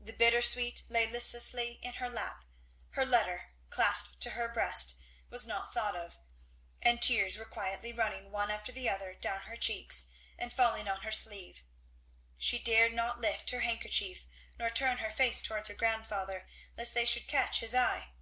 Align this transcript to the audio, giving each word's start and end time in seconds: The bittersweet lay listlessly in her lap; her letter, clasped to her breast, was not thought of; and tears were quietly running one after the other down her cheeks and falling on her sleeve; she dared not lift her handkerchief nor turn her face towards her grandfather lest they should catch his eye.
The 0.00 0.14
bittersweet 0.14 0.84
lay 0.88 1.06
listlessly 1.06 1.72
in 1.82 1.92
her 2.00 2.08
lap; 2.08 2.46
her 2.92 3.04
letter, 3.04 3.50
clasped 3.68 4.18
to 4.22 4.30
her 4.30 4.48
breast, 4.48 4.94
was 5.28 5.46
not 5.46 5.74
thought 5.74 5.94
of; 5.94 6.18
and 6.80 7.02
tears 7.02 7.36
were 7.36 7.44
quietly 7.44 7.92
running 7.92 8.30
one 8.32 8.50
after 8.50 8.72
the 8.72 8.88
other 8.88 9.12
down 9.12 9.42
her 9.42 9.58
cheeks 9.58 10.06
and 10.38 10.54
falling 10.54 10.88
on 10.88 11.02
her 11.02 11.12
sleeve; 11.12 11.64
she 12.38 12.58
dared 12.58 12.94
not 12.94 13.20
lift 13.20 13.50
her 13.50 13.60
handkerchief 13.60 14.26
nor 14.58 14.70
turn 14.70 14.96
her 15.04 15.10
face 15.10 15.42
towards 15.42 15.68
her 15.68 15.74
grandfather 15.74 16.48
lest 16.78 16.94
they 16.94 17.04
should 17.04 17.28
catch 17.28 17.60
his 17.60 17.74
eye. 17.74 18.12